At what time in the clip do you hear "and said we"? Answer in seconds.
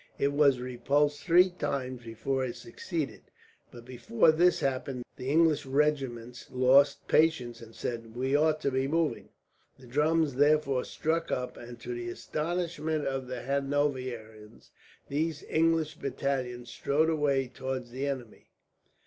7.61-8.35